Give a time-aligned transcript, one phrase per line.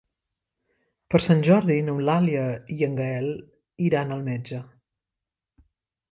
[1.15, 3.29] Per Sant Jordi n'Eulàlia i en Gaël
[3.89, 4.63] iran al metge.